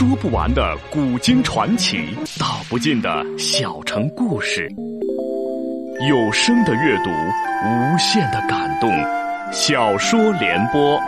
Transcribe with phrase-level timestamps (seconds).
[0.00, 1.98] 说不完的古今传奇，
[2.38, 4.66] 道不尽的小城故事。
[6.08, 8.90] 有声的阅读，无限的感动。
[9.52, 10.98] 小说联播。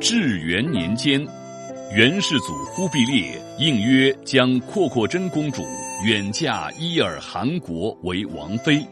[0.00, 1.24] 至元年间，
[1.94, 5.62] 元世祖忽必烈应约将阔阔真公主
[6.04, 8.84] 远嫁伊尔汗国为王妃。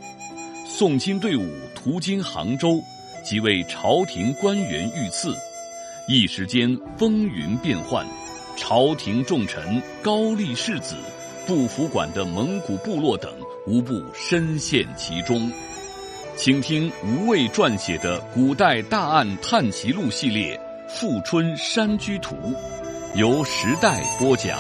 [0.80, 2.82] 送亲队伍途经杭州，
[3.23, 5.36] 即为朝廷官员遇刺，
[6.09, 8.06] 一时间风云变幻，
[8.56, 10.95] 朝廷重臣、高丽世子、
[11.46, 13.30] 不服管的蒙古部落等，
[13.66, 15.52] 无不深陷其中。
[16.34, 20.58] 请听吴畏撰写的古代大案探奇录系列
[20.88, 22.34] 《富春山居图》，
[23.19, 24.58] 由时代播讲。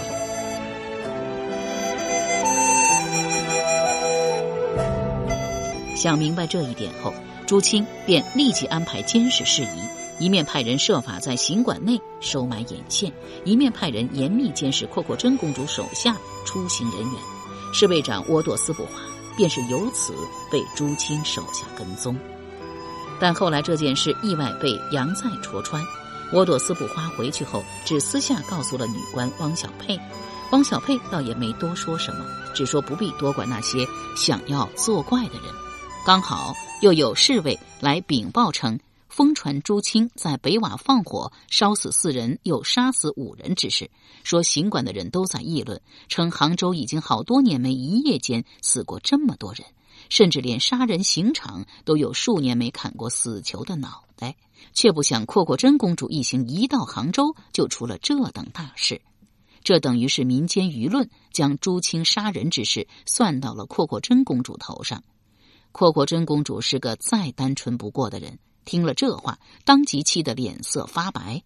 [6.00, 7.12] 想明白这一点后，
[7.46, 13.12] 朱清便立即安排监视事宜，一面派人设法在行馆内收买眼线，
[13.44, 17.12] 一面派人严密监视阔阔真公主手下出行人员。
[17.74, 18.92] 侍卫长窝朵斯不华
[19.36, 20.14] 便是由此
[20.50, 22.16] 被朱清手下跟踪。
[23.20, 25.84] 但后来这件事意外被杨再戳穿，
[26.32, 30.00] 窝朵斯不花回去后只私下告诉了女官汪小佩，
[30.52, 35.52] 汪小佩倒也没多说什么，只说不必多管那些想要作怪的人。
[36.02, 43.90] 刚好又有侍卫来禀报称，疯传朱清在北瓦放火烧死四人，又杀死五人之事。
[44.24, 49.66] 说行馆的人都在议论，称杭州已经好多年没一夜间死过这么多人，
[50.08, 54.36] 甚至连杀人刑场都有数年没砍过死囚的脑袋。
[54.72, 59.02] 却不想阔阔真公主一行一到杭州，就出了这等大事。
[59.62, 65.04] 这等于是民间舆论将朱清杀人之事算到了阔阔真公主头上。
[65.72, 71.42] 阔阔真公主是个再单纯不过的人，听了这话，当即气得脸色发白。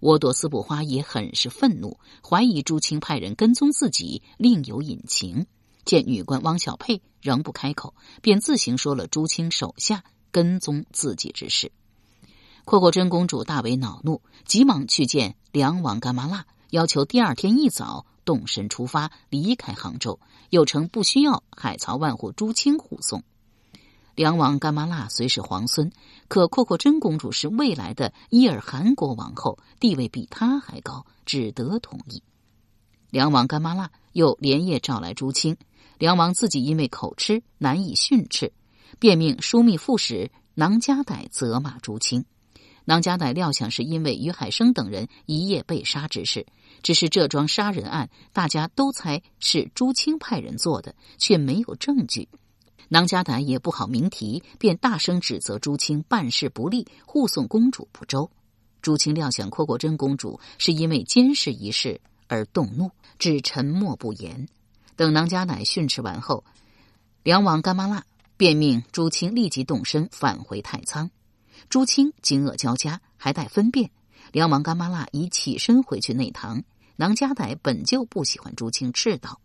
[0.00, 5.46] 沃朵斯布花也很是愤怒，怀疑朱清派人跟踪自己，另有隐情。
[5.84, 11.70] 见女官汪小佩仍不开口，便自行说了朱清手下跟踪自己之事。
[12.64, 20.18] 阔阔真公主大为恼怒，急忙去见梁王干妈剌，要求第二天一早动身出发，离开杭州，
[20.48, 23.22] 又称不需要海曹万户朱清护送。
[24.14, 25.90] 梁王干妈剌虽是皇孙，
[26.28, 32.22] 可阔阔真公主是未来的伊尔汗国王后，地位比他还高，只得同意。
[33.10, 35.56] 梁王干妈剌又连夜召来朱清，
[35.98, 38.52] 梁王自己因为口吃难以训斥，
[38.98, 42.24] 便命枢密副使囊家歹责骂朱清。
[42.84, 46.46] 囊家歹料想是因为于海生等人一夜被杀之事，
[46.82, 52.28] 只是这桩杀人案大家都猜是朱清派人做的，却没有证据。
[52.92, 58.28] 囊家歹也不好明提，便大声指责朱清办事不力，护送公主不周。
[58.82, 64.48] 朱清料想阔国真公主是因为监视一事而动怒，只沉默不言。
[64.96, 66.42] 等囊家乃训斥完后，
[67.22, 68.02] 梁王干妈剌
[68.36, 71.12] 便命朱清立即动身返回太仓。
[71.68, 73.92] 朱清惊愕交加，还待分辨。
[74.32, 76.64] 梁王干妈剌已起身回去内堂。
[76.96, 79.40] 囊家乃本就不喜欢朱清，斥道：“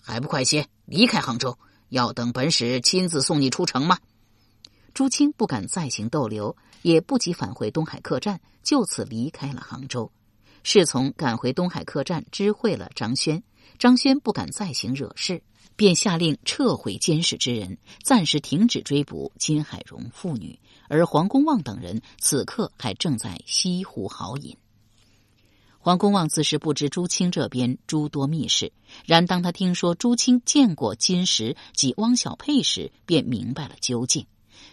[0.00, 1.58] 还不快些离开杭州！”
[1.88, 3.98] 要等本使亲自送你出城吗？
[4.94, 10.10] 朱清不敢再行逗留，也不急返回东海客栈，就此离开了杭州。
[10.62, 13.42] 侍从赶回东海客栈，知会了张轩。
[13.78, 15.42] 张轩不敢再行惹事，
[15.76, 20.58] 便下令撤回监视之人，暂时停止追捕金海荣父女。
[20.88, 24.56] 而黄公望等人此刻还正在西湖豪饮。
[25.86, 28.72] 黄公望自是不知朱清这边诸多密事，
[29.04, 34.26] 然当他听说朱清见过金石及汪小佩时，便明白了究竟。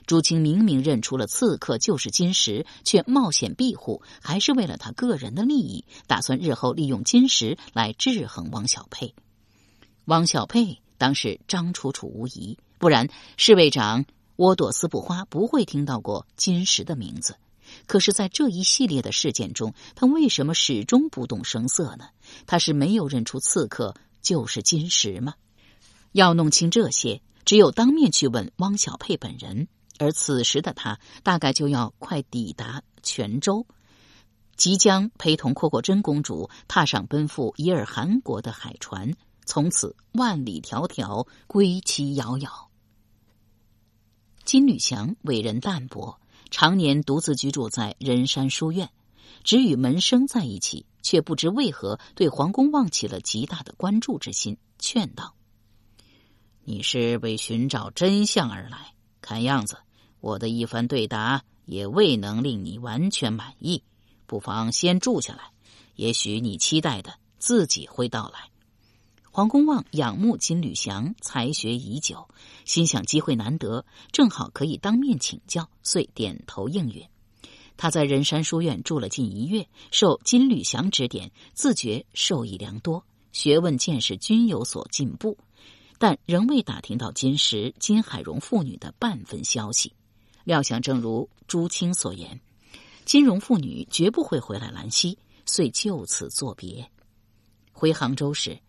[0.07, 9.13] 朱清明明认出了刺客就是金石，却冒险庇护，还是为了他个人的利益，打算日后利用金石来制衡汪小佩。
[10.05, 13.07] 汪小佩当是张楚楚无疑，不然
[13.37, 14.05] 侍卫长
[14.37, 17.35] 窝朵斯不花不会听到过金石的名字。
[17.85, 22.09] 可是，在这一系列的事件中，他为什么始终不动声色呢？
[22.45, 25.35] 他是没有认出刺客就是金石吗？
[26.11, 29.67] 要弄清这些，只有当面去问汪小佩本人。
[29.99, 33.67] 而此时的他，大概就要快抵达泉州，
[34.55, 39.13] 即将陪同阔阔真公主踏上奔赴伊尔汗国的海船，
[39.45, 42.69] 从此万里迢迢，归期遥遥。
[44.43, 46.19] 金履祥为人淡泊。
[46.53, 48.91] 常年独自居住在仁山书院，
[49.43, 55.33] 只与门生在一起，却不知为何对皇宫望起了极大的关注之心，劝道
[56.63, 59.79] ：“你是为寻找真相而来，看样子
[60.19, 63.81] 我的一番对答也未能令你完全满意。
[64.27, 65.49] 不妨先住下来，
[65.95, 68.52] 也许你期待的自己会到来。
[69.35, 72.29] 黄公望仰慕金履祥才学已久，
[72.65, 77.03] 心想机会难得，正好可以当面请教，遂点头应允。
[77.75, 85.35] 他在仁山书院住了近一月，受金履祥指点，自觉受益良多，学问见识均有所进步。
[85.97, 89.93] 但仍未打听到金石、金海荣父女的半分消息。
[90.43, 92.39] 料想正如朱清所言，
[93.03, 96.87] 金荣父女绝不会回来兰溪，遂就此作别。
[97.71, 98.59] 回杭州时，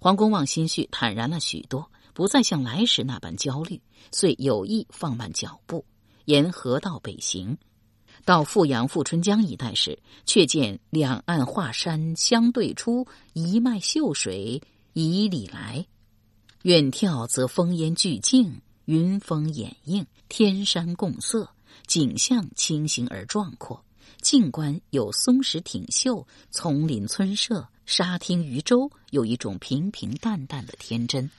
[0.00, 3.80] 黄公望心绪坦然了许多，不再像来时那般焦虑，
[4.12, 5.84] 遂有意放慢脚步，
[6.24, 7.58] 沿河道北行。
[8.24, 14.62] 到富阳富春江一带时，却见两岸华山相对出，一脉秀水
[14.92, 15.86] 以里来。
[16.62, 21.48] 远眺则风烟俱静，云峰掩映，天山共色，
[21.86, 23.84] 景象清新而壮阔。
[24.20, 31.30] 近观有松石挺秀，丛林村舍，沙汀渔舟，有一种平平淡淡的天真。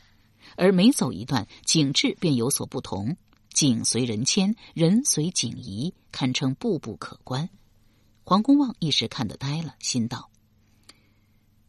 [0.55, 3.17] 而每走一段，景致便有所不同，
[3.53, 7.49] 景随人迁，人随景移，堪称步步可观。
[8.23, 10.29] 黄公望一时看得呆了，心道：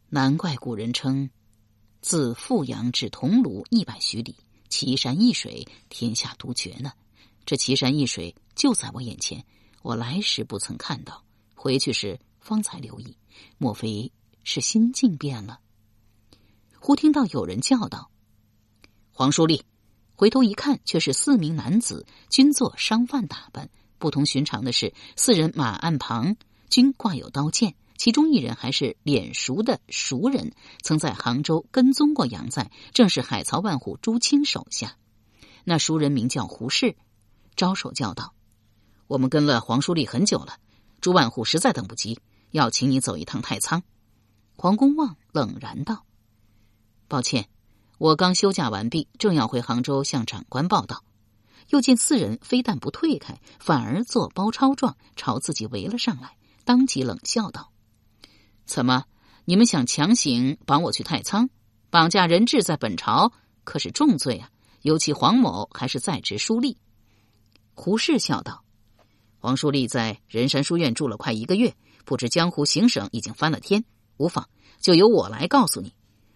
[0.09, 1.29] 难怪古人称。
[2.01, 4.35] 自富阳至桐庐一百许里，
[4.69, 6.93] 奇山异水，天下独绝呢。
[7.45, 9.45] 这奇山异水就在我眼前，
[9.81, 11.23] 我来时不曾看到，
[11.55, 13.17] 回去时方才留意。
[13.57, 14.11] 莫非
[14.43, 15.59] 是心境变了？
[16.79, 18.09] 忽听到有人叫道
[19.11, 19.63] ：“黄书立！”
[20.15, 23.69] 回头一看，却是四名男子，均作商贩打扮。
[23.97, 26.35] 不同寻常的是，四人马鞍旁
[26.69, 27.75] 均挂有刀剑。
[27.97, 34.97] 其中一人还是脸熟的熟人，曾在杭州跟踪过杨在，正是海曹万户朱清手下。
[35.63, 36.95] 那熟人名叫胡适，
[37.55, 38.33] 招手叫道
[39.11, 40.55] ：“我们跟了黄书立很久了，
[41.01, 42.17] 朱万户实在等不及，
[42.51, 43.83] 要请你走一趟太仓。”
[44.55, 46.05] 黄公望冷然道
[47.09, 47.49] ：“抱歉，
[47.97, 51.03] 我刚休假完毕，正要回杭州向长官报道。”
[51.71, 57.73] 又见四人非但不退开，反而做包抄状朝自己围了上来，当即冷笑道。
[58.65, 59.03] 怎么？
[59.43, 61.49] 你们想强行绑我去太仓？
[61.89, 63.33] 绑架人质在本朝
[63.65, 64.49] 可是重罪啊！
[64.83, 66.77] 尤其黄某还是在职书吏。
[67.73, 68.63] 胡适笑道
[69.41, 71.73] ：“黄书立在仁山书院住了快一个月，
[72.05, 73.83] 不知江湖行省已经翻了天。
[74.17, 74.47] 无妨，
[74.79, 75.91] 就由我来告诉你，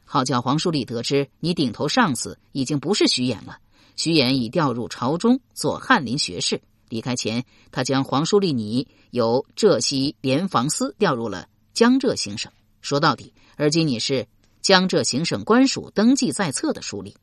[0.06, 3.60] 好叫黄书立得知你顶头上司已经不是徐衍了。
[3.96, 6.60] 徐衍已调入朝中做翰林学士。
[6.90, 12.52] 离开前，他将黄书立你由浙西联防司调入了。”江浙行省，
[12.82, 14.28] 说到底，而今你是
[14.64, 17.14] 江浙行省官署登记在册的书吏。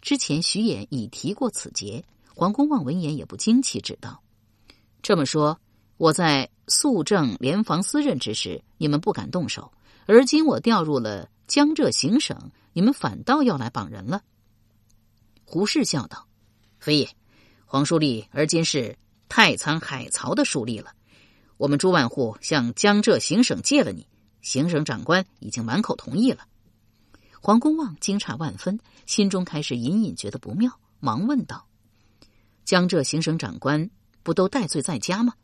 [0.00, 2.04] 之前徐衍已提过此节，
[2.34, 4.20] 黄公望闻言也不惊奇，只道
[5.02, 5.58] ：“这么说，
[5.96, 9.72] 我在肃正联防司任之时，你们不敢动手；
[10.06, 14.22] 而今我调入了江浙行省，你们反倒要来绑人了。”
[15.44, 16.26] 胡适笑道
[16.78, 17.08] ：“非也，
[17.64, 18.96] 黄书立而今是
[19.28, 20.92] 太仓海曹的书立了。”
[21.56, 24.06] 我们朱万户向江浙行省借了你，
[24.40, 26.46] 行省长官已经满口同意了。
[27.40, 30.70] 黄公望惊诧万分，心中开始隐隐觉得不妙，
[31.00, 31.66] 忙问道
[32.64, 33.90] ：“江浙行省长官
[34.22, 35.34] 不都戴罪在家吗？”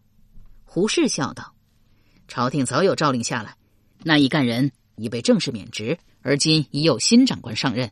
[0.65, 1.55] 胡适笑道
[2.29, 3.57] ：“朝廷早有诏令下来，
[4.03, 7.91] 那一干人已被正式免职，而今已有新长官上任。”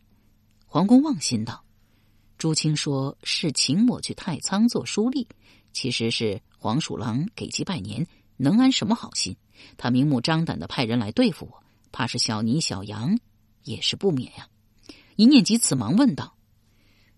[0.67, 1.65] 黄公望心道
[2.39, 5.27] ：“朱清说是请我去太仓做书吏，
[5.73, 8.07] 其实是……”黄鼠狼给鸡拜年，
[8.39, 9.37] 能安什么好心？
[9.77, 11.63] 他明目张胆的派人来对付我，
[11.93, 13.19] 怕是小尼、小杨
[13.65, 14.49] 也是不免呀。
[15.17, 16.39] 一念及此，忙问道：“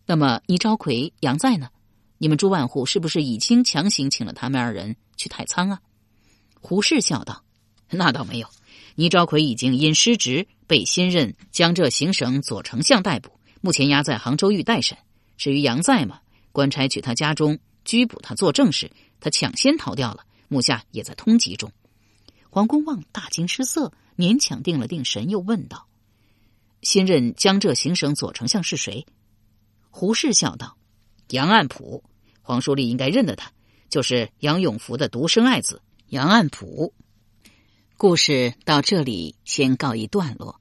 [0.04, 1.70] 那么倪昭奎、杨在呢？
[2.18, 5.80] 你们朱万户是不是已经强行请了他们二人去太仓啊？”
[6.60, 7.44] 胡适笑道
[7.90, 8.48] ：“那倒没有，
[8.94, 13.30] 倪昭奎已经因失职被新任江浙行省左丞相逮捕，
[13.60, 14.98] 目前押在杭州狱待审。
[15.36, 16.20] 至于杨在嘛，
[16.52, 21.72] 官差去他家中拘捕他作证时。”他抢先逃掉了，目下也在通缉中。
[22.50, 25.88] 黄公望大惊失色，勉强定了定神，又问道
[26.82, 29.06] ：“新任江浙行省左丞相是谁？”
[29.90, 30.76] 胡适笑道
[31.30, 32.04] ：“杨岸甫，
[32.42, 33.52] 黄书立应该认得他，
[33.88, 36.92] 就是杨永福的独生爱子杨岸甫。”
[37.96, 40.60] 故事到这里先告一段落。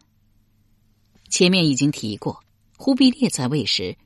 [1.30, 2.44] 前面已经提过，
[2.78, 3.98] 忽必烈在位时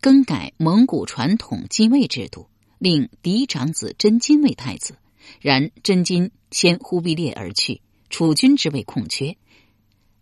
[0.00, 2.48] 更改蒙古传统继位制度。
[2.76, 4.98] 令嫡长子真金为太子，
[5.40, 7.80] 然真金先忽必烈而去，
[8.10, 9.38] 储君之位空缺。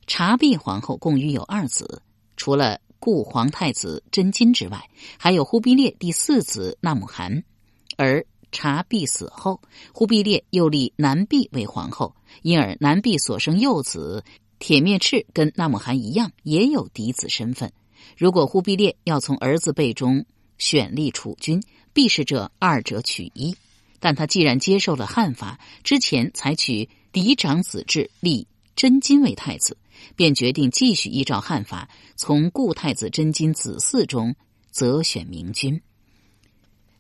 [0.06, 2.02] 察必皇后共育有二子，
[2.36, 7.42] 除了故皇太子真金之外，还有忽必烈第四子纳姆汗。
[7.96, 9.60] 而察必死后，
[9.92, 14.22] 忽必烈又立南弼为皇后，因而南弼所生幼子
[14.60, 17.72] 铁面赤跟纳姆汗一样，也有嫡子身份。
[18.16, 20.24] 如果忽必烈要从儿子辈中
[20.56, 21.60] 选立储君，
[21.92, 23.56] 必是这二者取一。
[23.98, 29.76] 但他既然接受了汉法，之前采取嫡长子制，立真金为太子，
[30.16, 34.34] 便决定继续依照汉法，从故太子真金子嗣中
[34.70, 35.80] 择选明君。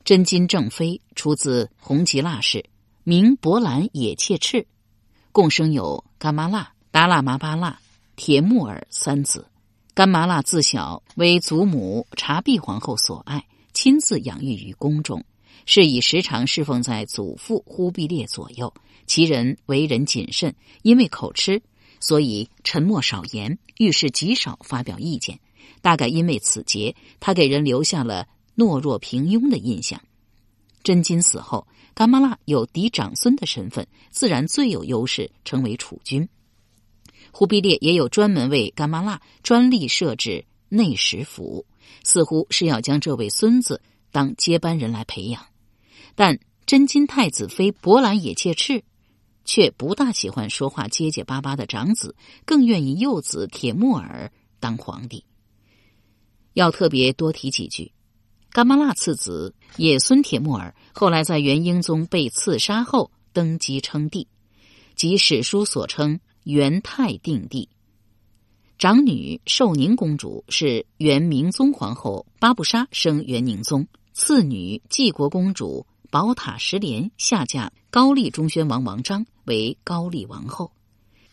[0.04, 2.64] 真金正妃出自红吉腊氏，
[3.04, 4.66] 名博兰也切赤，
[5.30, 7.78] 共生有干麻剌、达腊麻巴剌、
[8.16, 9.46] 铁木儿三子。
[9.94, 15.24] 干麻剌自小为祖母察必皇后所爱，亲自养育于宫中。
[15.64, 18.74] 是以时常侍奉在祖父忽必烈左右。
[19.06, 21.62] 其人为人谨慎，因为口吃，
[22.02, 25.38] 所以沉默少言，遇事极少发表意见。
[25.80, 30.02] 大概因为此节，他给人留下了懦弱平庸的印象。
[30.82, 36.28] 真金死后，噶玛剌有嫡长孙的身份，自然最有优势，成为储君。
[37.30, 41.64] 忽必烈也有专门为噶玛剌专利设置内史府，
[42.02, 43.80] 似乎是要将这位孙子
[44.10, 45.46] 当接班人来培养。
[46.16, 48.82] 但真金太子妃博兰也切赤，
[49.44, 54.30] 却不大喜欢说话结结巴巴的长子，更愿意幼子铁木儿
[54.60, 55.24] 当皇帝。
[56.54, 57.92] 要特别多提几句：
[58.50, 64.28] 噶玛剌次子也孙铁木儿后来在元英宗被刺杀后登基称帝，
[64.94, 67.68] 即史书所称元泰定帝。
[68.78, 75.86] 长女寿宁公主是元明宗皇后巴布沙生元宁宗，次女济国公主。
[76.10, 80.72] 宝塔十莲下嫁高丽中宣王王章为高丽王后，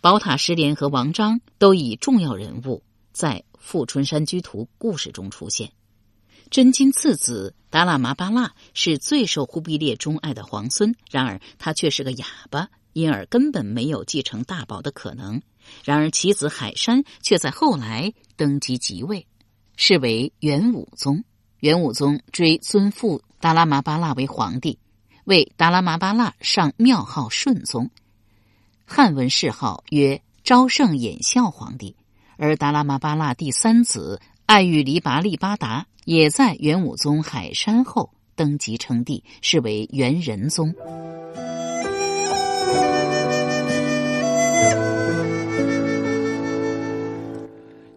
[0.02, 5.72] 宝塔十连和王章都以重要人物在《富春山居图》故事中出现。
[6.50, 15.42] 真金次子达拉麻巴剌是最受忽必烈钟爱的皇孙，然而他却是个哑巴，因而根本没有继承大宝的可能。
[15.84, 19.28] 然而其子海山却在后来登基即位，
[19.76, 21.24] 是为元武宗。
[21.60, 23.22] 元武宗追尊父。
[23.42, 24.78] 达拉麻巴剌为皇帝，
[25.30, 27.92] 为达拉麻巴腊上庙号顺宗，
[28.84, 31.96] 汉文谥号曰昭圣衍孝皇帝。
[32.36, 40.74] 而达拉麻巴腊第三子爱育黎拔利巴达也在元武宗海山后登基称帝，是为元仁宗。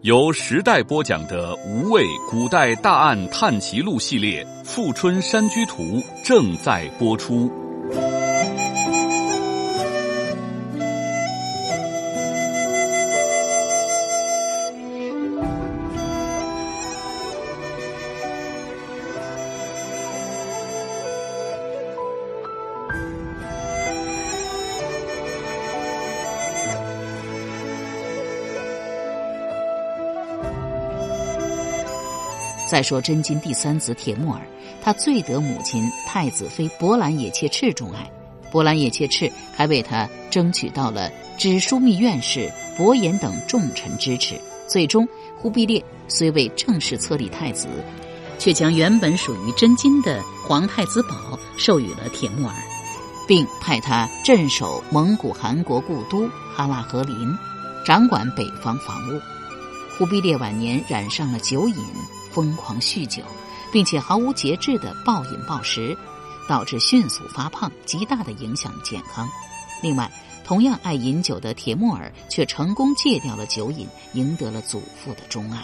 [0.03, 5.81] 由时代播讲的《无畏古代大案探奇录》系列《富春山居图》
[6.25, 7.62] 正在播出。
[32.73, 34.41] 再说真金第三子铁木儿，
[34.81, 38.11] 他最得母亲太子妃博兰也切赤钟爱，
[38.51, 44.41] 博兰也切赤还为他争取到了知枢密院士伯颜等重臣支持。
[44.67, 47.67] 最终，忽必烈虽未正式册立太子，
[48.39, 52.55] 却将原本属于真金的皇太子宝授予了铁木儿，
[53.27, 57.37] 并派他镇守蒙古汗国故都哈拉和林，
[57.85, 59.21] 掌管北方防务。
[59.95, 61.77] 忽必烈晚年染上了酒瘾。
[62.33, 63.21] 疯狂酗酒，
[63.71, 65.95] 并且毫无节制的暴饮暴食，
[66.49, 69.29] 导致迅速发胖，极大的影响健康。
[69.81, 70.11] 另外，
[70.43, 75.63] 同样爱饮酒的铁木儿却成功戒掉了酒瘾，赢得了祖父的钟爱。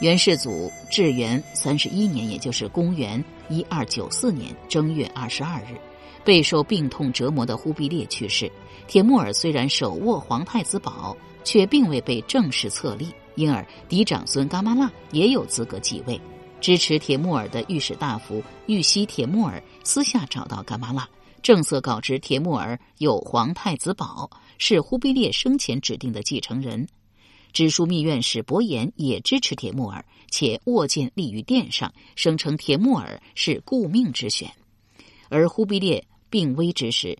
[0.00, 5.78] 元世祖至元三十一年，也就是公元一二九四年正月二十二日，
[6.24, 8.50] 备受病痛折磨的忽必烈去世。
[8.86, 13.14] 铁木儿虽然手握皇太子宝，却并未被正式册立。
[13.34, 16.20] 因而，嫡长孙噶玛剌也有资格继位。
[16.60, 21.06] 支持铁木儿的御史大夫玉溪铁木儿私下找到噶玛剌，
[21.42, 26.86] 正色告知铁木儿有皇太子宝，是忽必烈生前指定的继承人。
[27.52, 34.50] 知枢密院使伯颜也支持铁木儿，且握剑立于殿上，声称铁木儿是顾命之选。
[35.28, 37.16] 而忽必烈病危之时，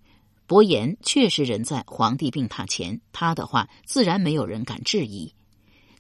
[0.47, 5.33] 伯颜确实人在皇帝病榻前，他的话自然没有人敢质疑。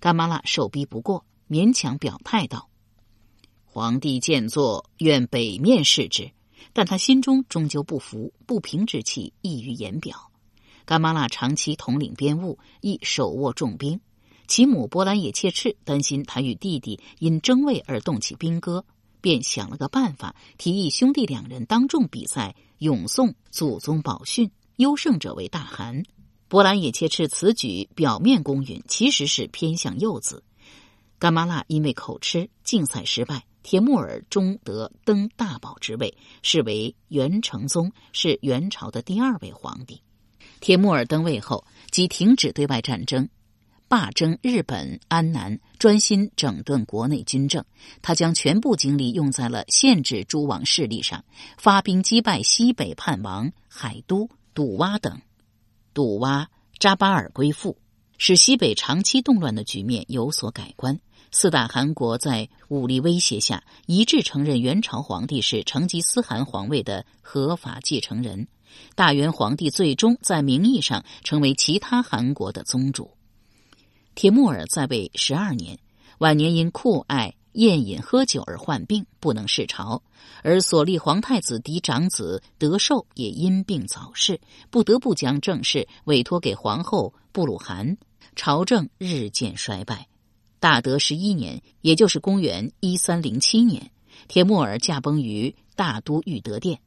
[0.04, 2.68] 噶玛拉受逼不过，勉强表态道
[3.64, 6.30] ：“皇帝见坐，愿北面视之。”
[6.74, 10.30] 但他心中终究不服，不平之气溢于言表。
[10.84, 13.98] 噶玛拉长期统领边务，亦手握重兵，
[14.46, 18.84] 其母波兰也切赤担心他与弟弟因争位而动起兵戈，
[19.22, 26.02] 便想了个办法，提议兄弟两人当众比赛咏诵祖宗宝训，优胜者为大汗。
[26.54, 30.44] 波兰也切斥此举表面公允，其实是偏向幼子。
[31.18, 33.42] 干妈剌因为口吃，竞赛失败。
[33.64, 40.00] 铁木儿终得登大宝之位，是为元成宗，是元朝的第二位皇帝。
[40.60, 43.28] 铁木儿登位后，即停止对外战争。
[43.88, 47.64] 罢征日本、安南，专心整顿国内军政。
[48.00, 51.24] 他将全部精力用在了限制诸王势力上，
[51.58, 55.20] 发兵击败西北叛王海都、笃洼等。
[55.94, 56.46] 笃洼、
[56.78, 57.78] 扎巴尔归附，
[58.18, 60.98] 使西北长期动乱的局面有所改观。
[61.30, 68.46] 四大汗国在武力威胁下，一致承认元朝皇帝是成吉思汗皇位的合法继承人。
[68.94, 73.10] 大元皇帝最终在名义上成为其他汗国的宗主。
[74.16, 75.78] 铁木儿在位十二年，
[76.18, 80.02] 晚年因酷爱宴饮喝酒而患病，不能视朝；
[80.42, 87.96] 而所立皇太子嫡长子德寿也因病早逝，不得不将政事委托给皇后布鲁汗，
[88.36, 90.06] 朝政日渐衰败。
[90.60, 93.90] 大德十一年，也就是公元一三零七年，
[94.28, 96.80] 铁木儿驾崩于大都玉德殿。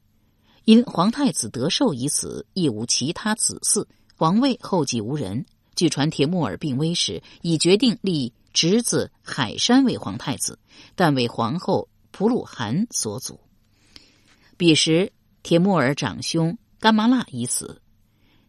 [0.64, 5.46] 因皇太子德寿已死，亦无其他子嗣，皇位后继无人。
[5.74, 10.58] 据传，铁木儿病危时已决定立侄子海山为皇太子，
[10.94, 13.40] 但为皇后普鲁汗所阻。
[14.56, 15.12] 彼时，
[15.42, 17.80] 铁木儿长兄干麻剌已死，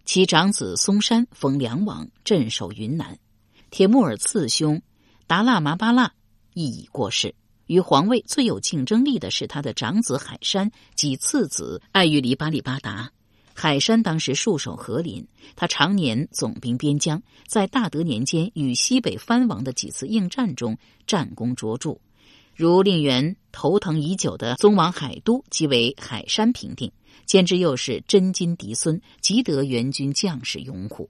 [0.06, 3.20] 其长子松山封梁王，镇守云南。
[3.70, 4.82] 铁木儿次兄
[5.27, 6.12] 达腊麻巴剌
[6.53, 7.36] 亦已过世。
[7.68, 13.12] 与皇位最有竞争力的是他的长子海山及次子爱玉黎巴里巴达。
[13.62, 21.98] 海山当时戍守和林，他常年总兵边疆，在大德年间与西北藩王的几次应战中战功卓著，
[22.56, 26.89] 如令元头疼已久的宗王海都即为海山平定，
[27.26, 31.10] 兼之又是真金嫡孙，极得元军将士拥护。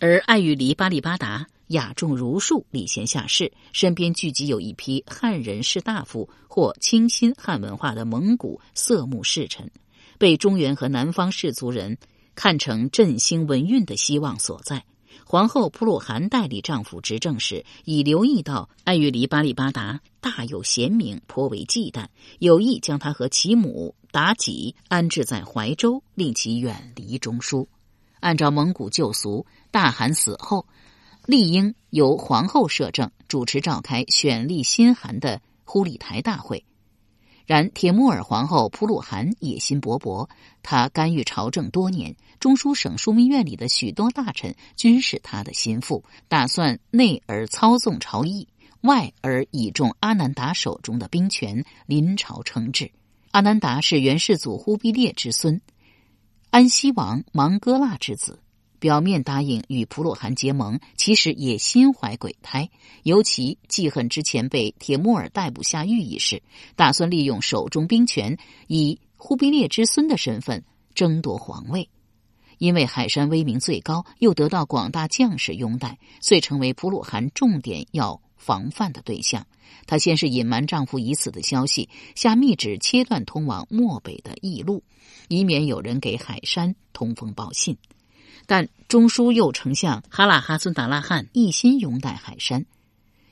[0.00, 9.70] 而爱玉离巴利巴达雅重儒术，礼贤下士，身边聚集有一批汉人士大夫或倾心汉文化的蒙古色目士臣。
[10.20, 11.96] 被中原和南方氏族人
[12.34, 14.84] 看成振兴文运的希望所在。
[15.24, 27.66] 皇后普鲁汗代理丈夫执政时，已留意到爱玉离巴利巴达大有贤名，颇为忌惮，有意将他和其母妲己安置在怀州，令其远离中枢。
[28.20, 30.66] 按照蒙古旧俗，大汗死后，
[31.24, 36.62] 理应由皇后摄政，主持召开选立新汗的忽里台大会。
[37.50, 40.28] 然铁木儿皇后普鲁汗野心勃勃，
[40.62, 48.46] 她干预朝政多年，中书省枢密院里的许多大臣均是她的心腹，打算内而操纵朝议，
[48.82, 52.92] 外而倚重阿难达手中的兵权，临朝称制。
[53.32, 55.60] 阿难达是元世祖忽必烈之孙，
[56.50, 58.38] 安西王芒哥剌之子。
[58.80, 62.70] 表面答应与普鲁汗结盟，其实也心怀鬼胎。
[63.04, 66.42] 尤其记恨之前被铁木儿逮捕下狱一事，
[66.74, 70.64] 打算利用手中兵权，以忽必烈之孙的身份
[70.94, 71.90] 争夺皇位。
[72.58, 79.46] 因为海山威名最高，又得到广大将士拥戴，遂成为普鲁汗重点要防范的对象。
[79.86, 84.84] 他先是隐瞒丈夫已死的消息，下密旨切断通往漠北的驿路，
[85.28, 87.78] 以免有人给海山通风报信。
[88.50, 92.66] 但中书右丞相哈拉哈孙达拉汉一心拥戴海山，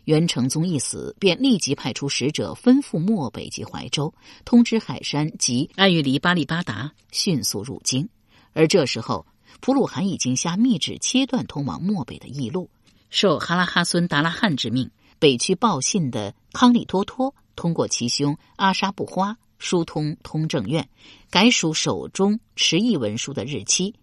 [0.05, 8.09] 元成宗一死，便立即派出使者吩咐漠北及怀州，通知海山及爱玉离巴利巴达迅速入京。
[8.53, 9.27] 而这时候，
[9.59, 12.71] 普鲁汗已经下密旨切断通往漠北的驿路。
[13.11, 20.89] 受哈拉哈孙达拉汉之命，北去报信的康里托托通过其兄阿沙布花疏通通政院，
[21.29, 23.97] 改属手中持议文书的日期。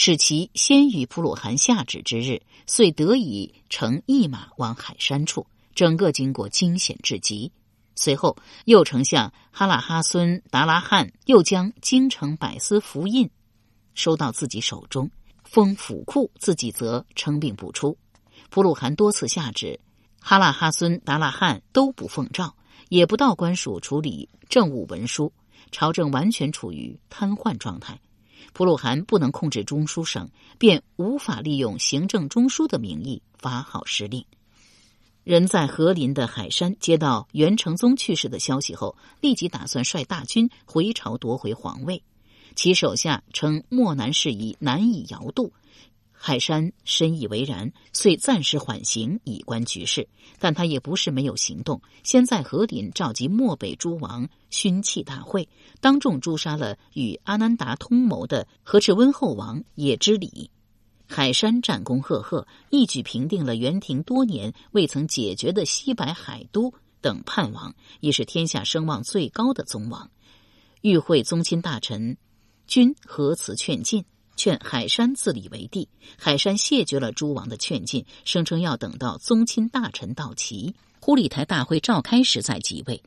[0.00, 5.44] 使其先于普鲁汗下旨之日，遂得以乘一马往海山处。
[5.74, 7.50] 整个经过惊险至极。
[7.96, 13.28] 随后，右丞相哈拉哈孙达拉汉又将京城百司符印
[13.94, 15.10] 收到自己手中，
[15.42, 17.98] 封府库，自己则称病不出。
[18.50, 19.80] 普鲁汗多次下旨，
[20.20, 22.54] 哈拉哈孙达拉汉都不奉诏，
[22.88, 25.32] 也不到官署处理政务文书，
[25.72, 27.98] 朝政完全处于瘫痪状态。
[28.52, 34.24] 普鲁汗不能控制中书省，便无法利用行政中枢的名义发号施令。
[35.24, 42.02] 人在和林的海山接到元成宗去世的消息后，立即打算率大军回朝夺回皇位。
[42.56, 45.52] 其手下称漠南事宜难以摇度，
[46.20, 50.08] 海山深以为然，遂暂时缓刑以观局势。
[50.40, 55.48] 但他也不是没有行动，先在和林召集漠北诸王勋戚大会，
[55.80, 60.50] 当众诛杀了与阿难达通谋的和赤温后王也之礼。
[61.06, 70.10] 海山战功赫赫，一举平定了元廷多年未曾解决的西白海都等叛王，也是天下声望最高的宗王。
[70.82, 72.16] 与会宗亲大臣
[72.66, 74.04] 均合词劝进。
[74.38, 83.02] 劝海山自立为帝，海山谢绝了诸王的劝进，声称要等到宗亲大臣到齐，忽里台大会召开时再即位。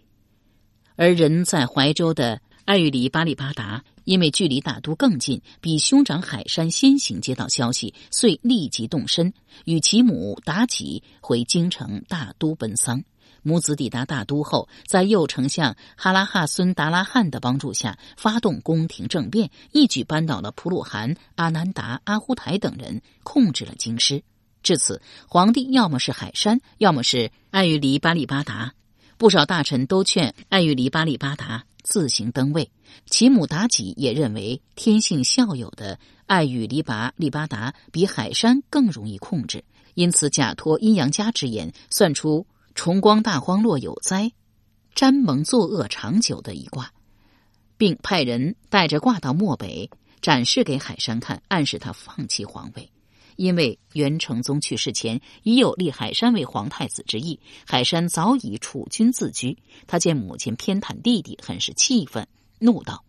[0.98, 13.02] 而人在怀州的爱玉里巴利巴达，因为距离大都更近，比兄长海山先行接到消息，遂立即动身，与其母妲己回京城大都奔丧。
[13.44, 24.24] 母子抵达大都后，在右丞相哈拉哈孙达拉汉的帮助下，发动宫廷政变，一举扳倒了普鲁汗、阿南达、阿忽台等人，控制了京师。
[24.64, 28.74] 至此，皇帝要么是海山，要么是爱玉离巴利巴达。
[29.18, 32.72] 不少大臣都劝爱玉离巴利巴达自行登位。
[33.08, 39.64] 其母妲己也认为，天性孝友的爱玉离拔利巴达比海山更容易控制，
[39.96, 42.46] 因此假托阴阳家之言，算出。
[42.74, 44.32] 崇光大荒落有灾，
[44.96, 46.92] 詹蒙作恶长久的一卦，
[47.78, 49.90] 并派人带着卦到漠北
[50.22, 52.90] 展示给海山看，暗示他放弃皇位。
[53.38, 59.58] 因为元成宗去世前已有立海山为皇太子之意，海山早已储君自居。
[59.88, 62.28] 他见母亲偏袒弟弟，很是气愤，
[62.60, 63.04] 怒道：“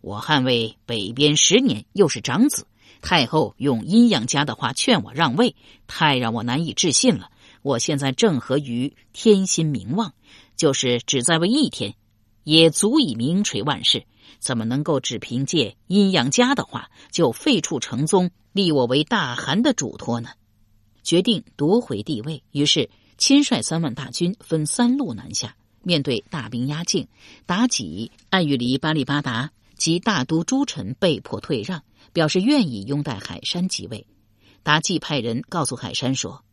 [0.00, 2.66] 我捍卫北边十年，又是长子，
[3.00, 7.30] 太后用阴阳家的话劝我让位，太让我难以置信了。”
[7.62, 10.14] 我现在正合于天心名望，
[10.56, 11.94] 就是只在位一天，
[12.44, 14.04] 也足以名垂万世。
[14.38, 20.30] 怎么能够只凭借阴阳家的话就废黜成宗，立我为大汗的嘱托呢？
[21.02, 25.56] 决定夺回帝位，于是亲率三万大军分三路南下。
[25.82, 27.08] 面对大兵压境，
[27.46, 34.06] 妲己、爱玉离、巴利巴达及大都诸臣被迫退让，表示愿意拥戴海山即位。
[34.62, 36.44] 妲己派人告诉海山说。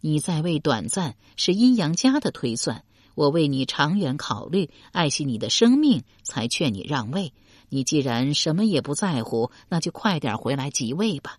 [0.00, 2.84] 你在位短暂是阴阳家的推算，
[3.14, 7.32] 我为你长远考虑，爱惜你的生命，才劝你让位。
[7.68, 11.38] 你既然什么也不在乎，那就快点回来即位吧。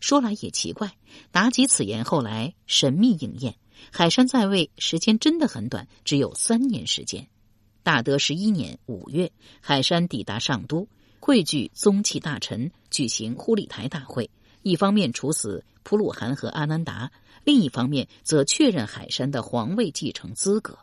[0.00, 0.96] 说来也奇怪，
[1.32, 3.56] 妲己此言后来神秘应验。
[3.90, 7.28] 海山在位时间真的很短，只有三年时间。
[7.82, 14.30] 大德十一年五月，海山抵达上都，汇聚宗戚大臣，举行忽里台大会。
[14.62, 17.10] 一方面处死普鲁汗和阿难达。
[17.44, 20.78] 另一方面，则确认海山的皇位继承资格。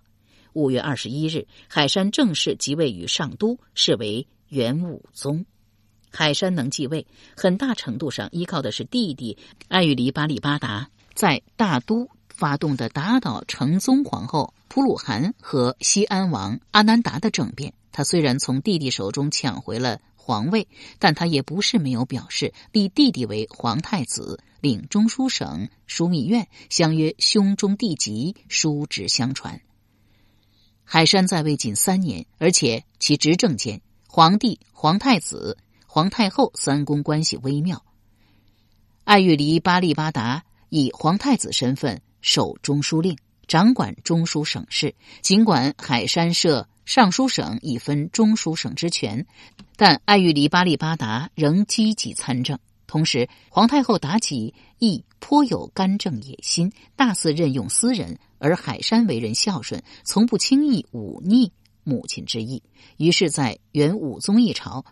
[0.54, 5.46] 五月二十一日，海山正式即位于上都，是为元武宗。
[6.12, 7.06] 海山能继位，
[7.38, 17.74] 很大程度上依靠的是弟弟爱玉离巴利巴达在大都发动的打倒成宗皇后普鲁汗和西安王阿难达的政变。
[17.92, 20.00] 他虽然从弟弟手中抢回了。
[20.30, 20.68] 皇位，
[21.00, 29.60] 但他也不是没有表示立弟弟为皇太子，领中书省枢密院，相约兄终弟及，叔侄相传。
[30.84, 37.84] 海山在位仅三年，而且其执政间，皇帝、皇太子、皇太后三宫关系微妙。
[39.06, 44.94] 爱玉离巴利巴达以皇太子身份守中书令，掌管中书省事。
[45.24, 46.68] 尽管海山设。
[46.90, 49.28] 尚书省已分中书省之权，
[49.76, 52.58] 但爱玉离巴利巴达仍积极参政。
[52.88, 58.18] 同时，皇太后妲己亦颇有干政野心，大肆任用私人。
[58.40, 61.52] 而海山为人孝顺，从不轻易忤逆
[61.84, 62.64] 母亲之意。
[62.98, 64.84] 于是，在元武宗一朝，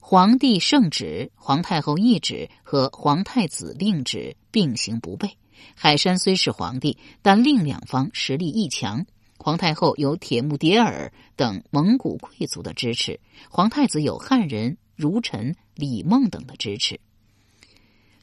[0.00, 5.30] 皇帝圣旨、皇太后懿旨和皇太子令旨并行不悖。
[5.74, 9.06] 海山虽是皇帝，但另两方实力亦强。
[9.38, 17.00] 皇太后有铁木迭儿等蒙古贵族的支持，皇太子有汉人儒臣李梦等的支持，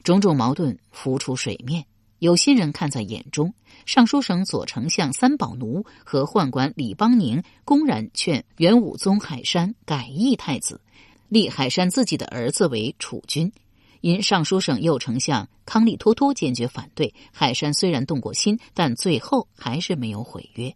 [0.04, 1.86] 种种矛盾浮出水面。
[2.18, 3.52] 有心人看在眼中，
[3.84, 10.80] 尚书省左丞相三宝奴和宦官李邦宁公然劝元武宗海山改易太子，
[11.28, 13.52] 立海山自己的儿子为储君。
[14.00, 20.74] 因尚书省右丞相康利托托坚决反对，海山虽然动过心，但最后还是没有毁约。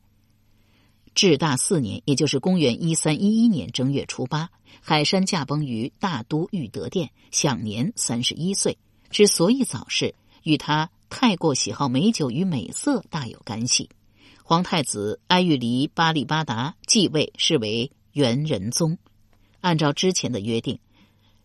[1.15, 4.49] 至大四年，也就是公元一三一一年正月初八，
[4.81, 8.79] 海山驾崩于大都裕德殿，享年三十一岁。
[9.11, 13.91] 之所以早逝，与他太过喜好美酒与美色大有干系。
[14.45, 18.97] 皇太子埃玉离巴利巴达继位，是为元仁宗。
[19.61, 20.79] 按照之前的约定，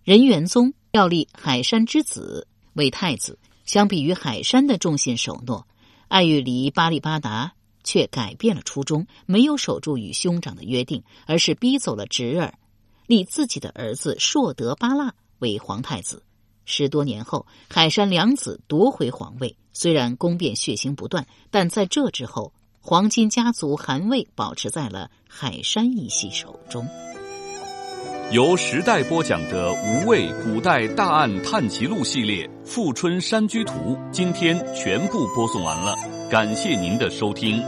[0.04, 3.40] 仁元宗要立海山之子为太子。
[3.66, 5.68] 相比于海山的忠信守诺，
[6.08, 7.55] 爱欲离巴利巴达
[7.86, 12.54] 却改变了初衷，没有守住与兄长的约定，而是逼走了侄儿，
[13.08, 16.22] 立自己的儿子硕德巴剌为皇太子。
[16.66, 26.86] 十多年后，海山两子夺回皇位，虽然宫变血腥不断，但在这之后，黄金家族韩魏保持在了海山一系手中。
[28.32, 33.74] 由时代播讲的《无畏古代大案探奇录》系列《富春山居图》，
[34.12, 35.94] 今天全部播送完了，
[36.30, 37.62] 感谢您的收听。